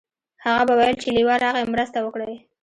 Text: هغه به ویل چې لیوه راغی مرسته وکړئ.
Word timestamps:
هغه 0.45 0.63
به 0.67 0.73
ویل 0.79 0.95
چې 1.01 1.09
لیوه 1.15 1.35
راغی 1.43 1.63
مرسته 1.73 1.97
وکړئ. 2.01 2.35